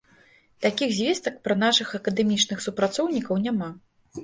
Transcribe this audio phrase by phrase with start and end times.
[0.65, 3.73] Такіх звестак пра нашых акадэмічных супрацоўнікаў няма.